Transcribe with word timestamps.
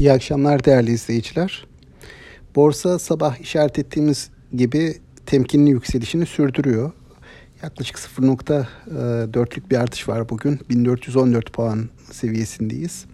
İyi 0.00 0.12
akşamlar 0.12 0.64
değerli 0.64 0.90
izleyiciler. 0.90 1.66
Borsa 2.56 2.98
sabah 2.98 3.40
işaret 3.40 3.78
ettiğimiz 3.78 4.30
gibi 4.56 4.94
temkinli 5.26 5.70
yükselişini 5.70 6.26
sürdürüyor. 6.26 6.92
Yaklaşık 7.62 7.96
0.4'lük 7.96 9.70
bir 9.70 9.76
artış 9.76 10.08
var 10.08 10.28
bugün. 10.28 10.60
1414 10.70 11.52
puan 11.52 11.88
seviyesindeyiz. 12.10 13.04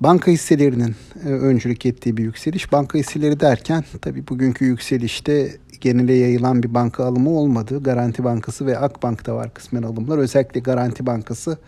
Banka 0.00 0.30
hisselerinin 0.30 0.94
e, 1.24 1.28
öncülük 1.28 1.86
ettiği 1.86 2.16
bir 2.16 2.24
yükseliş. 2.24 2.72
Banka 2.72 2.98
hisseleri 2.98 3.40
derken 3.40 3.84
tabii 4.02 4.28
bugünkü 4.28 4.64
yükselişte 4.64 5.56
genele 5.80 6.14
yayılan 6.14 6.62
bir 6.62 6.74
banka 6.74 7.04
alımı 7.04 7.30
olmadı. 7.30 7.82
Garanti 7.82 8.24
Bankası 8.24 8.66
ve 8.66 8.78
Akbank'ta 8.78 9.34
var 9.34 9.54
kısmen 9.54 9.82
alımlar. 9.82 10.18
Özellikle 10.18 10.60
Garanti 10.60 11.06
Bankası 11.06 11.58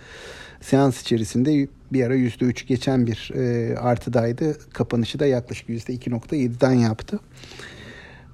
seans 0.61 1.03
içerisinde 1.03 1.69
bir 1.93 2.05
ara 2.05 2.17
%3 2.17 2.67
geçen 2.67 3.07
bir 3.07 3.31
e, 3.35 3.77
artıdaydı. 3.79 4.59
Kapanışı 4.73 5.19
da 5.19 5.27
yaklaşık 5.27 5.69
%2.7'den 5.69 6.73
yaptı. 6.73 7.21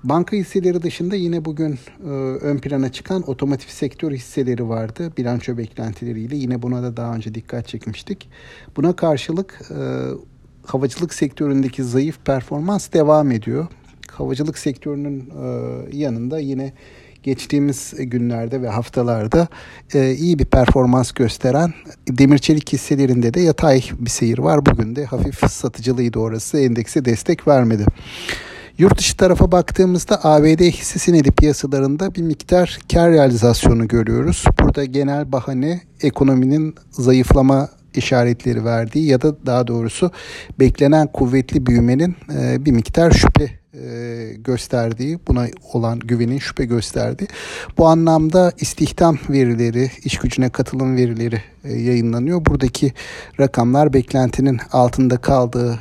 Banka 0.04 0.36
hisseleri 0.36 0.82
dışında 0.82 1.16
yine 1.16 1.44
bugün 1.44 1.78
e, 2.04 2.08
ön 2.42 2.58
plana 2.58 2.92
çıkan 2.92 3.30
otomotiv 3.30 3.68
sektör 3.68 4.12
hisseleri 4.12 4.68
vardı. 4.68 5.12
Bilanço 5.16 5.58
beklentileriyle 5.58 6.36
yine 6.36 6.62
buna 6.62 6.82
da 6.82 6.96
daha 6.96 7.14
önce 7.14 7.34
dikkat 7.34 7.68
çekmiştik. 7.68 8.30
Buna 8.76 8.96
karşılık 8.96 9.60
e, 9.70 9.80
havacılık 10.66 11.14
sektöründeki 11.14 11.84
zayıf 11.84 12.18
performans 12.24 12.92
devam 12.92 13.30
ediyor. 13.30 13.66
Havacılık 14.18 14.58
sektörünün 14.58 15.20
e, 15.20 15.96
yanında 15.96 16.38
yine 16.38 16.72
geçtiğimiz 17.22 17.94
günlerde 17.98 18.62
ve 18.62 18.68
haftalarda 18.68 19.48
e, 19.94 20.14
iyi 20.14 20.38
bir 20.38 20.44
performans 20.44 21.12
gösteren 21.12 21.72
demir 22.08 22.38
çelik 22.38 22.72
hisselerinde 22.72 23.34
de 23.34 23.40
yatay 23.40 23.82
bir 23.98 24.10
seyir 24.10 24.38
var. 24.38 24.66
Bugün 24.66 24.96
de 24.96 25.04
hafif 25.04 25.50
satıcılıydı 25.50 26.18
orası 26.18 26.60
endekse 26.60 27.04
destek 27.04 27.48
vermedi. 27.48 27.84
Yurt 28.78 28.98
dışı 28.98 29.16
tarafa 29.16 29.52
baktığımızda 29.52 30.24
ABD 30.24 30.60
hisse 30.60 30.98
senedi 30.98 31.30
piyasalarında 31.30 32.14
bir 32.14 32.22
miktar 32.22 32.78
kar 32.92 33.12
realizasyonu 33.12 33.88
görüyoruz. 33.88 34.44
Burada 34.60 34.84
genel 34.84 35.32
bahane 35.32 35.80
ekonominin 36.02 36.74
zayıflama 36.90 37.68
işaretleri 37.94 38.64
verdiği 38.64 39.06
ya 39.06 39.22
da 39.22 39.46
daha 39.46 39.66
doğrusu 39.66 40.10
beklenen 40.60 41.06
kuvvetli 41.12 41.66
büyümenin 41.66 42.16
e, 42.34 42.64
bir 42.64 42.72
miktar 42.72 43.10
şüphe 43.10 43.57
e, 43.74 44.32
gösterdiği, 44.38 45.18
buna 45.28 45.46
olan 45.72 45.98
güvenin 45.98 46.38
şüphe 46.38 46.64
gösterdiği. 46.64 47.28
Bu 47.78 47.86
anlamda 47.86 48.52
istihdam 48.60 49.18
verileri, 49.30 49.90
iş 50.04 50.18
gücüne 50.18 50.48
katılım 50.48 50.96
verileri 50.96 51.42
e, 51.64 51.72
yayınlanıyor. 51.72 52.44
Buradaki 52.44 52.92
rakamlar 53.40 53.92
beklentinin 53.92 54.60
altında 54.72 55.16
kaldığı 55.16 55.78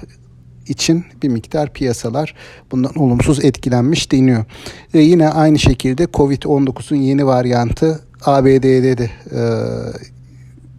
için 0.67 1.05
bir 1.23 1.29
miktar 1.29 1.73
piyasalar 1.73 2.35
bundan 2.71 2.95
olumsuz 2.95 3.45
etkilenmiş 3.45 4.11
deniyor. 4.11 4.45
E, 4.93 4.99
yine 4.99 5.29
aynı 5.29 5.59
şekilde 5.59 6.03
Covid-19'un 6.03 6.97
yeni 6.97 7.25
varyantı 7.25 7.99
ABD'de 8.25 8.97
de 8.97 9.09
e, 9.31 9.41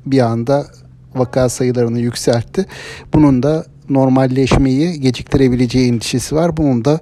bir 0.06 0.20
anda 0.20 0.66
vaka 1.14 1.48
sayılarını 1.48 1.98
yükseltti. 1.98 2.66
Bunun 3.12 3.42
da 3.42 3.66
normalleşmeyi 3.90 5.00
geciktirebileceği 5.00 5.88
endişesi 5.88 6.34
var. 6.34 6.56
Bunun 6.56 6.84
da 6.84 7.00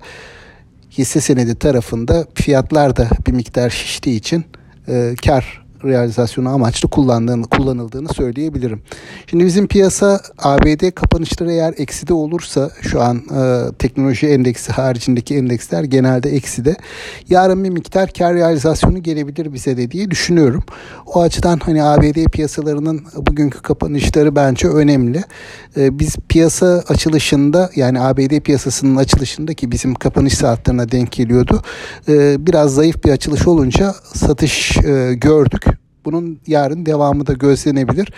hisse 0.90 1.20
senedi 1.20 1.54
tarafında 1.54 2.26
fiyatlar 2.34 2.96
da 2.96 3.08
bir 3.26 3.32
miktar 3.32 3.70
şiştiği 3.70 4.16
için 4.16 4.44
e, 4.88 5.14
kar 5.26 5.65
realizasyonu 5.86 6.48
amaçlı 6.48 6.90
kullandığını, 6.90 7.46
kullanıldığını 7.46 8.08
söyleyebilirim. 8.08 8.82
Şimdi 9.26 9.44
bizim 9.46 9.66
piyasa 9.66 10.20
ABD 10.38 10.90
kapanışları 10.90 11.52
eğer 11.52 11.74
ekside 11.76 12.14
olursa 12.14 12.70
şu 12.82 13.02
an 13.02 13.16
e, 13.16 13.72
teknoloji 13.78 14.26
endeksi 14.26 14.72
haricindeki 14.72 15.36
endeksler 15.36 15.84
genelde 15.84 16.30
ekside. 16.30 16.76
Yarın 17.28 17.64
bir 17.64 17.70
miktar 17.70 18.10
kar 18.12 18.34
realizasyonu 18.34 19.02
gelebilir 19.02 19.52
bize 19.52 19.76
de 19.76 19.90
diye 19.90 20.10
düşünüyorum. 20.10 20.64
O 21.06 21.20
açıdan 21.20 21.58
hani 21.58 21.82
ABD 21.82 22.24
piyasalarının 22.24 23.04
bugünkü 23.16 23.62
kapanışları 23.62 24.36
bence 24.36 24.68
önemli. 24.68 25.22
E, 25.76 25.98
biz 25.98 26.16
piyasa 26.28 26.84
açılışında 26.88 27.70
yani 27.76 28.00
ABD 28.00 28.40
piyasasının 28.40 28.96
açılışında 28.96 29.54
ki 29.54 29.72
bizim 29.72 29.94
kapanış 29.94 30.34
saatlerine 30.34 30.90
denk 30.90 31.12
geliyordu. 31.12 31.62
E, 32.08 32.46
biraz 32.46 32.74
zayıf 32.74 33.04
bir 33.04 33.10
açılış 33.10 33.46
olunca 33.46 33.94
satış 34.14 34.76
e, 34.76 35.14
gördük. 35.14 35.66
Bunun 36.06 36.40
yarın 36.46 36.86
devamı 36.86 37.26
da 37.26 37.32
gözlenebilir. 37.32 38.12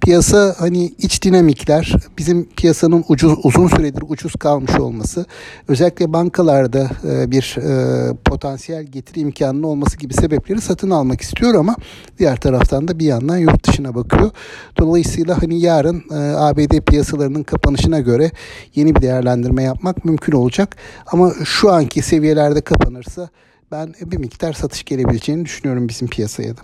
Piyasa 0.00 0.54
hani 0.58 0.84
iç 0.98 1.22
dinamikler, 1.22 1.94
bizim 2.18 2.48
piyasanın 2.56 3.04
ucuz 3.08 3.38
uzun 3.42 3.68
süredir 3.68 4.02
ucuz 4.08 4.32
kalmış 4.32 4.74
olması, 4.74 5.26
özellikle 5.68 6.12
bankalarda 6.12 6.90
e, 7.08 7.30
bir 7.30 7.56
e, 7.58 8.14
potansiyel 8.24 8.82
getiri 8.84 9.20
imkanının 9.20 9.62
olması 9.62 9.96
gibi 9.96 10.14
sebepleri 10.14 10.60
satın 10.60 10.90
almak 10.90 11.20
istiyor 11.20 11.54
ama 11.54 11.76
diğer 12.18 12.36
taraftan 12.36 12.88
da 12.88 12.98
bir 12.98 13.06
yandan 13.06 13.36
yurt 13.36 13.68
dışına 13.68 13.94
bakıyor. 13.94 14.30
Dolayısıyla 14.78 15.42
hani 15.42 15.60
yarın 15.60 16.04
e, 16.10 16.36
ABD 16.36 16.80
piyasalarının 16.80 17.42
kapanışına 17.42 18.00
göre 18.00 18.30
yeni 18.74 18.94
bir 18.94 19.02
değerlendirme 19.02 19.62
yapmak 19.62 20.04
mümkün 20.04 20.32
olacak. 20.32 20.76
Ama 21.06 21.32
şu 21.44 21.72
anki 21.72 22.02
seviyelerde 22.02 22.60
kapanırsa 22.60 23.28
ben 23.72 23.94
bir 24.00 24.16
miktar 24.16 24.52
satış 24.52 24.84
gelebileceğini 24.84 25.44
düşünüyorum 25.44 25.88
bizim 25.88 26.08
piyasaya 26.08 26.56
da. 26.56 26.60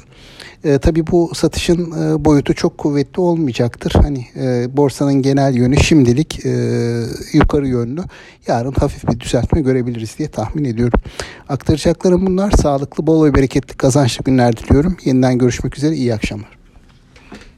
E, 0.64 0.78
tabii 0.78 1.06
bu 1.06 1.30
satışın 1.34 1.92
e, 1.92 2.24
boyutu 2.24 2.54
çok 2.54 2.78
kuvvetli 2.78 3.20
olmayacaktır. 3.20 3.92
Hani 4.02 4.26
e, 4.36 4.76
borsanın 4.76 5.14
genel 5.22 5.54
yönü 5.54 5.76
şimdilik 5.76 6.46
e, 6.46 6.50
yukarı 7.32 7.68
yönlü. 7.68 8.00
Yarın 8.46 8.72
hafif 8.72 9.08
bir 9.08 9.20
düzeltme 9.20 9.60
görebiliriz 9.60 10.18
diye 10.18 10.28
tahmin 10.28 10.64
ediyorum. 10.64 11.00
Aktaracaklarım 11.48 12.26
bunlar. 12.26 12.50
Sağlıklı, 12.50 13.06
bol 13.06 13.24
ve 13.24 13.34
bereketli 13.34 13.76
kazançlı 13.76 14.24
günler 14.24 14.56
diliyorum. 14.56 14.96
Yeniden 15.04 15.38
görüşmek 15.38 15.76
üzere. 15.76 15.94
İyi 15.94 16.14
akşamlar. 16.14 16.59